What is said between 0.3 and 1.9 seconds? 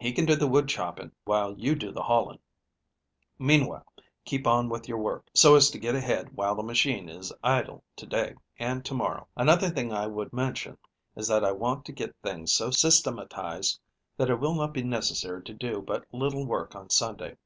the wood chopping while you